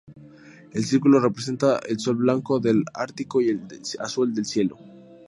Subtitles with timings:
[0.73, 3.61] El círculo representa el sol blanco del Ártico y el
[3.99, 4.79] azul, el cielo.